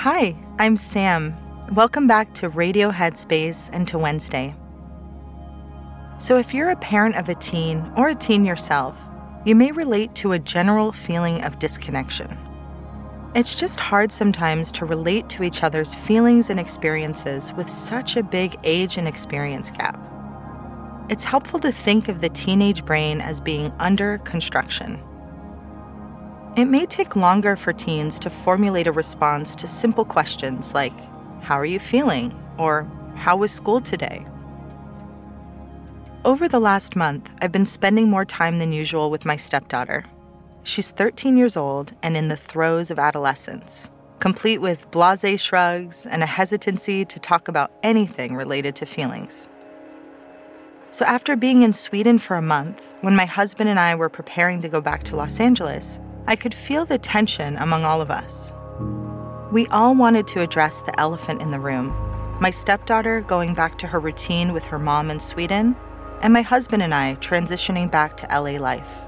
Hi, 0.00 0.34
I'm 0.58 0.78
Sam. 0.78 1.36
Welcome 1.74 2.06
back 2.06 2.32
to 2.36 2.48
Radio 2.48 2.90
Headspace 2.90 3.68
and 3.74 3.86
to 3.88 3.98
Wednesday. 3.98 4.56
So, 6.18 6.38
if 6.38 6.54
you're 6.54 6.70
a 6.70 6.76
parent 6.76 7.16
of 7.16 7.28
a 7.28 7.34
teen 7.34 7.92
or 7.98 8.08
a 8.08 8.14
teen 8.14 8.46
yourself, 8.46 8.98
you 9.44 9.54
may 9.54 9.72
relate 9.72 10.14
to 10.14 10.32
a 10.32 10.38
general 10.38 10.90
feeling 10.90 11.44
of 11.44 11.58
disconnection. 11.58 12.34
It's 13.34 13.54
just 13.54 13.78
hard 13.78 14.10
sometimes 14.10 14.72
to 14.72 14.86
relate 14.86 15.28
to 15.28 15.42
each 15.42 15.62
other's 15.62 15.94
feelings 15.94 16.48
and 16.48 16.58
experiences 16.58 17.52
with 17.52 17.68
such 17.68 18.16
a 18.16 18.22
big 18.22 18.56
age 18.64 18.96
and 18.96 19.06
experience 19.06 19.70
gap. 19.70 20.00
It's 21.10 21.24
helpful 21.24 21.60
to 21.60 21.70
think 21.70 22.08
of 22.08 22.22
the 22.22 22.30
teenage 22.30 22.86
brain 22.86 23.20
as 23.20 23.38
being 23.38 23.70
under 23.78 24.16
construction 24.16 24.98
it 26.60 26.66
may 26.66 26.84
take 26.84 27.16
longer 27.16 27.56
for 27.56 27.72
teens 27.72 28.18
to 28.20 28.28
formulate 28.28 28.86
a 28.86 28.92
response 28.92 29.56
to 29.56 29.66
simple 29.66 30.04
questions 30.04 30.74
like, 30.74 30.92
How 31.40 31.54
are 31.54 31.64
you 31.64 31.78
feeling? 31.78 32.38
or 32.58 32.86
How 33.14 33.36
was 33.38 33.50
school 33.50 33.80
today? 33.80 34.26
Over 36.26 36.48
the 36.48 36.60
last 36.60 36.96
month, 36.96 37.34
I've 37.40 37.50
been 37.50 37.64
spending 37.64 38.10
more 38.10 38.26
time 38.26 38.58
than 38.58 38.74
usual 38.74 39.10
with 39.10 39.24
my 39.24 39.36
stepdaughter. 39.36 40.04
She's 40.62 40.90
13 40.90 41.38
years 41.38 41.56
old 41.56 41.94
and 42.02 42.14
in 42.14 42.28
the 42.28 42.36
throes 42.36 42.90
of 42.90 42.98
adolescence, 42.98 43.88
complete 44.18 44.58
with 44.58 44.90
blase 44.90 45.40
shrugs 45.40 46.04
and 46.04 46.22
a 46.22 46.26
hesitancy 46.26 47.06
to 47.06 47.18
talk 47.18 47.48
about 47.48 47.72
anything 47.82 48.36
related 48.36 48.76
to 48.76 48.84
feelings. 48.84 49.48
So, 50.90 51.06
after 51.06 51.36
being 51.36 51.62
in 51.62 51.72
Sweden 51.72 52.18
for 52.18 52.36
a 52.36 52.42
month, 52.42 52.92
when 53.00 53.16
my 53.16 53.24
husband 53.24 53.70
and 53.70 53.80
I 53.80 53.94
were 53.94 54.10
preparing 54.10 54.60
to 54.60 54.68
go 54.68 54.82
back 54.82 55.04
to 55.04 55.16
Los 55.16 55.40
Angeles, 55.40 56.00
I 56.30 56.36
could 56.36 56.54
feel 56.54 56.84
the 56.84 56.96
tension 56.96 57.56
among 57.56 57.84
all 57.84 58.00
of 58.00 58.10
us. 58.10 58.52
We 59.50 59.66
all 59.66 59.96
wanted 59.96 60.28
to 60.28 60.40
address 60.40 60.80
the 60.80 60.98
elephant 60.98 61.42
in 61.42 61.50
the 61.50 61.58
room 61.58 61.92
my 62.40 62.50
stepdaughter 62.50 63.20
going 63.20 63.52
back 63.52 63.76
to 63.78 63.86
her 63.86 64.00
routine 64.00 64.54
with 64.54 64.64
her 64.64 64.78
mom 64.78 65.10
in 65.10 65.20
Sweden, 65.20 65.76
and 66.22 66.32
my 66.32 66.40
husband 66.40 66.82
and 66.82 66.94
I 66.94 67.16
transitioning 67.16 67.90
back 67.90 68.16
to 68.16 68.28
LA 68.28 68.58
life. 68.58 69.06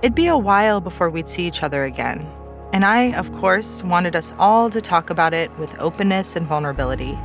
It'd 0.00 0.14
be 0.14 0.28
a 0.28 0.38
while 0.38 0.80
before 0.80 1.10
we'd 1.10 1.26
see 1.26 1.46
each 1.46 1.64
other 1.64 1.82
again, 1.84 2.30
and 2.72 2.84
I, 2.84 3.12
of 3.14 3.32
course, 3.32 3.82
wanted 3.82 4.14
us 4.14 4.32
all 4.38 4.70
to 4.70 4.80
talk 4.80 5.10
about 5.10 5.34
it 5.34 5.50
with 5.58 5.76
openness 5.80 6.36
and 6.36 6.46
vulnerability. 6.46 7.18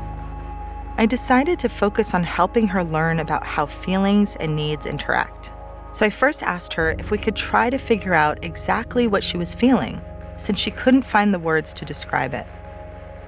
I 0.98 1.06
decided 1.06 1.60
to 1.60 1.69
focus 1.69 2.16
on 2.16 2.24
helping 2.24 2.68
her 2.69 2.84
learn 2.84 3.19
about 3.19 3.46
how 3.46 3.68
feelings 3.68 4.36
and 4.38 4.56
needs 4.56 4.88
interact. 4.88 5.52
So 5.93 6.05
I 6.05 6.09
first 6.09 6.43
asked 6.43 6.73
her 6.73 6.91
if 6.97 7.11
we 7.11 7.17
could 7.17 7.35
try 7.35 7.69
to 7.69 7.77
figure 7.77 8.13
out 8.13 8.43
exactly 8.43 9.07
what 9.07 9.23
she 9.23 9.38
was 9.38 9.53
feeling, 9.53 10.01
since 10.35 10.59
she 10.59 10.71
couldn't 10.71 11.03
find 11.03 11.33
the 11.33 11.39
words 11.39 11.73
to 11.75 11.85
describe 11.85 12.33
it. 12.33 12.47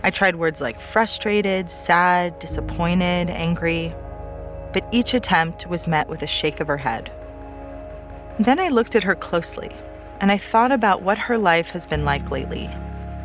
I 0.04 0.10
tried 0.10 0.36
words 0.36 0.62
like 0.62 0.80
frustrated, 0.80 1.70
sad, 1.70 2.40
disappointed, 2.40 3.30
angry, 3.30 3.94
but 4.72 4.88
each 4.92 5.14
attempt 5.14 5.68
was 5.68 5.88
met 5.88 6.08
with 6.08 6.24
a 6.24 6.28
shake 6.28 6.60
of 6.60 6.68
her 6.68 6.78
head. 6.78 7.12
Then 8.40 8.60
I 8.60 8.70
looked 8.70 8.96
at 8.96 9.04
her 9.04 9.16
closely, 9.16 9.72
and 10.20 10.32
I 10.32 10.38
thought 10.38 10.72
about 10.72 11.04
what 11.04 11.18
her 11.18 11.38
life 11.38 11.70
has 11.72 11.86
been 11.86 12.06
like 12.06 12.32
lately 12.32 12.70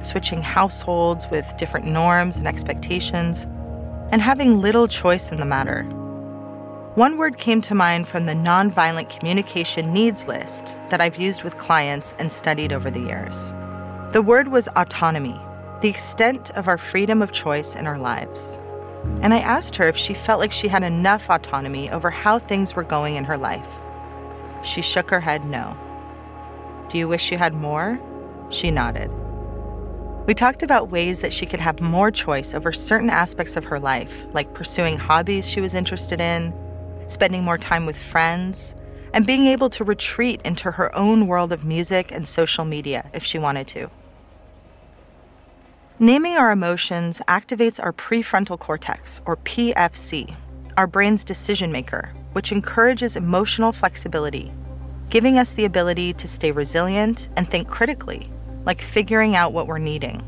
switching 0.02 0.42
households 0.42 1.28
with 1.30 1.56
different 1.56 1.86
norms 1.86 2.38
and 2.38 2.46
expectations, 2.46 3.44
and 4.10 4.22
having 4.22 4.60
little 4.60 4.88
choice 4.88 5.32
in 5.32 5.38
the 5.38 5.46
matter. 5.46 5.86
One 6.98 7.16
word 7.16 7.38
came 7.38 7.60
to 7.60 7.76
mind 7.76 8.08
from 8.08 8.26
the 8.26 8.34
Nonviolent 8.34 9.08
Communication 9.08 9.92
Needs 9.92 10.26
List 10.26 10.76
that 10.88 11.00
I've 11.00 11.16
used 11.16 11.44
with 11.44 11.56
clients 11.56 12.12
and 12.18 12.32
studied 12.32 12.72
over 12.72 12.90
the 12.90 12.98
years. 12.98 13.52
The 14.10 14.20
word 14.20 14.48
was 14.48 14.68
autonomy, 14.74 15.40
the 15.80 15.88
extent 15.88 16.50
of 16.56 16.66
our 16.66 16.76
freedom 16.76 17.22
of 17.22 17.30
choice 17.30 17.76
in 17.76 17.86
our 17.86 18.00
lives. 18.00 18.58
And 19.22 19.32
I 19.32 19.38
asked 19.38 19.76
her 19.76 19.86
if 19.86 19.96
she 19.96 20.12
felt 20.12 20.40
like 20.40 20.50
she 20.50 20.66
had 20.66 20.82
enough 20.82 21.30
autonomy 21.30 21.88
over 21.88 22.10
how 22.10 22.40
things 22.40 22.74
were 22.74 22.82
going 22.82 23.14
in 23.14 23.22
her 23.26 23.38
life. 23.38 23.80
She 24.64 24.82
shook 24.82 25.08
her 25.10 25.20
head 25.20 25.44
no. 25.44 25.76
Do 26.88 26.98
you 26.98 27.06
wish 27.06 27.30
you 27.30 27.38
had 27.38 27.54
more? 27.54 28.00
She 28.50 28.72
nodded. 28.72 29.08
We 30.26 30.34
talked 30.34 30.64
about 30.64 30.90
ways 30.90 31.20
that 31.20 31.32
she 31.32 31.46
could 31.46 31.60
have 31.60 31.80
more 31.80 32.10
choice 32.10 32.54
over 32.54 32.72
certain 32.72 33.08
aspects 33.08 33.56
of 33.56 33.66
her 33.66 33.78
life, 33.78 34.26
like 34.32 34.52
pursuing 34.52 34.96
hobbies 34.96 35.48
she 35.48 35.60
was 35.60 35.74
interested 35.74 36.20
in, 36.20 36.52
spending 37.08 37.42
more 37.42 37.58
time 37.58 37.84
with 37.84 37.98
friends, 37.98 38.76
and 39.12 39.26
being 39.26 39.46
able 39.46 39.68
to 39.70 39.82
retreat 39.82 40.40
into 40.44 40.70
her 40.70 40.94
own 40.94 41.26
world 41.26 41.52
of 41.52 41.64
music 41.64 42.12
and 42.12 42.28
social 42.28 42.64
media 42.64 43.10
if 43.12 43.24
she 43.24 43.38
wanted 43.38 43.66
to. 43.66 43.90
Naming 45.98 46.36
our 46.36 46.52
emotions 46.52 47.20
activates 47.26 47.82
our 47.82 47.92
prefrontal 47.92 48.58
cortex, 48.58 49.20
or 49.26 49.36
PFC, 49.38 50.36
our 50.76 50.86
brain's 50.86 51.24
decision 51.24 51.72
maker, 51.72 52.14
which 52.34 52.52
encourages 52.52 53.16
emotional 53.16 53.72
flexibility, 53.72 54.52
giving 55.10 55.38
us 55.38 55.52
the 55.54 55.64
ability 55.64 56.12
to 56.12 56.28
stay 56.28 56.52
resilient 56.52 57.28
and 57.36 57.50
think 57.50 57.66
critically 57.66 58.30
like 58.68 58.82
figuring 58.82 59.34
out 59.34 59.54
what 59.54 59.66
we're 59.66 59.78
needing. 59.78 60.22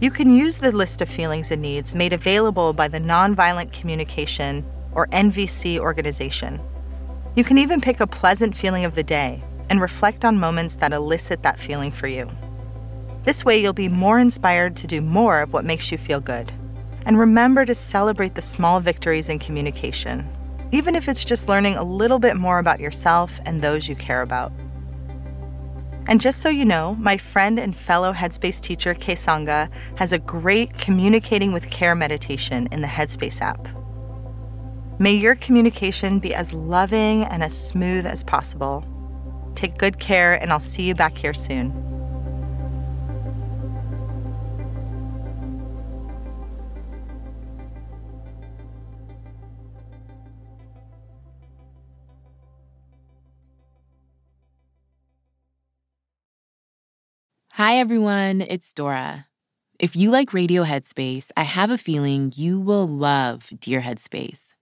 You 0.00 0.10
can 0.10 0.34
use 0.34 0.56
the 0.58 0.72
list 0.72 1.02
of 1.02 1.10
feelings 1.10 1.50
and 1.50 1.60
needs 1.60 1.94
made 1.94 2.14
available 2.14 2.72
by 2.72 2.88
the 2.88 2.98
Nonviolent 2.98 3.70
Communication 3.70 4.64
or 4.94 5.06
NVC 5.08 5.78
organization. 5.78 6.60
You 7.34 7.44
can 7.44 7.58
even 7.58 7.80
pick 7.80 8.00
a 8.00 8.06
pleasant 8.06 8.56
feeling 8.56 8.84
of 8.84 8.94
the 8.94 9.02
day 9.02 9.42
and 9.70 9.80
reflect 9.80 10.24
on 10.24 10.38
moments 10.38 10.76
that 10.76 10.92
elicit 10.92 11.42
that 11.42 11.58
feeling 11.58 11.90
for 11.90 12.06
you. 12.06 12.28
This 13.24 13.44
way, 13.44 13.60
you'll 13.60 13.72
be 13.72 13.88
more 13.88 14.18
inspired 14.18 14.76
to 14.76 14.86
do 14.86 15.00
more 15.00 15.40
of 15.40 15.52
what 15.52 15.64
makes 15.64 15.90
you 15.90 15.98
feel 15.98 16.20
good. 16.20 16.52
And 17.06 17.18
remember 17.18 17.64
to 17.64 17.74
celebrate 17.74 18.34
the 18.34 18.42
small 18.42 18.80
victories 18.80 19.28
in 19.28 19.38
communication, 19.38 20.28
even 20.72 20.94
if 20.94 21.08
it's 21.08 21.24
just 21.24 21.48
learning 21.48 21.76
a 21.76 21.84
little 21.84 22.18
bit 22.18 22.36
more 22.36 22.58
about 22.58 22.80
yourself 22.80 23.40
and 23.46 23.62
those 23.62 23.88
you 23.88 23.96
care 23.96 24.22
about. 24.22 24.52
And 26.08 26.20
just 26.20 26.40
so 26.40 26.48
you 26.48 26.64
know, 26.64 26.96
my 26.96 27.16
friend 27.16 27.60
and 27.60 27.76
fellow 27.76 28.12
Headspace 28.12 28.60
teacher, 28.60 28.94
Kessonga, 28.94 29.70
has 29.96 30.12
a 30.12 30.18
great 30.18 30.76
communicating 30.76 31.52
with 31.52 31.70
care 31.70 31.94
meditation 31.94 32.68
in 32.72 32.82
the 32.82 32.88
Headspace 32.88 33.40
app. 33.40 33.68
May 35.02 35.14
your 35.14 35.34
communication 35.34 36.20
be 36.20 36.32
as 36.32 36.54
loving 36.54 37.24
and 37.24 37.42
as 37.42 37.52
smooth 37.52 38.06
as 38.06 38.22
possible. 38.22 38.84
Take 39.56 39.76
good 39.76 39.98
care, 39.98 40.34
and 40.34 40.52
I'll 40.52 40.60
see 40.60 40.84
you 40.84 40.94
back 40.94 41.18
here 41.18 41.34
soon. 41.34 41.72
Hi, 57.54 57.78
everyone. 57.78 58.40
It's 58.40 58.72
Dora. 58.72 59.26
If 59.80 59.96
you 59.96 60.12
like 60.12 60.32
Radio 60.32 60.62
Headspace, 60.62 61.32
I 61.36 61.42
have 61.42 61.72
a 61.72 61.76
feeling 61.76 62.32
you 62.36 62.60
will 62.60 62.86
love 62.86 63.50
Dear 63.58 63.80
Headspace. 63.80 64.54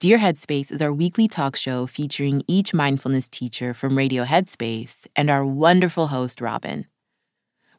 Dear 0.00 0.16
Headspace 0.16 0.72
is 0.72 0.80
our 0.80 0.94
weekly 0.94 1.28
talk 1.28 1.56
show 1.56 1.86
featuring 1.86 2.42
each 2.48 2.72
mindfulness 2.72 3.28
teacher 3.28 3.74
from 3.74 3.98
Radio 3.98 4.24
Headspace 4.24 5.06
and 5.14 5.28
our 5.28 5.44
wonderful 5.44 6.06
host, 6.06 6.40
Robin. 6.40 6.86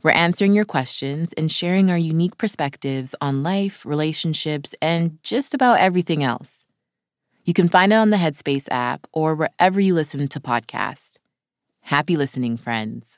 We're 0.04 0.12
answering 0.12 0.54
your 0.54 0.66
questions 0.66 1.34
and 1.34 1.52
sharing 1.52 1.90
our 1.90 1.98
unique 1.98 2.38
perspectives 2.38 3.16
on 3.22 3.42
life, 3.42 3.88
relationships, 3.88 4.76
and 4.84 5.18
just 5.24 5.56
about 5.56 5.80
everything 5.80 6.24
else. 6.24 6.68
You 7.44 7.56
can 7.56 7.70
find 7.70 7.92
it 7.92 7.96
on 7.96 8.12
the 8.12 8.18
Headspace 8.18 8.68
app 8.70 9.08
or 9.12 9.34
wherever 9.34 9.80
you 9.80 9.96
listen 9.96 10.28
to 10.28 10.40
podcasts. 10.40 11.16
Happy 11.86 12.16
listening, 12.16 12.56
friends. 12.56 13.18